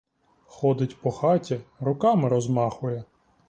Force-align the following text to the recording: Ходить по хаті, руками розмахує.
Ходить 0.47 0.97
по 1.01 1.11
хаті, 1.11 1.59
руками 1.79 2.29
розмахує. 2.29 3.03